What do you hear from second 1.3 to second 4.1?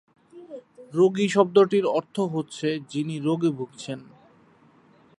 শব্দটির অর্থ হচ্ছে 'যিনি রোগে ভুগছেন'।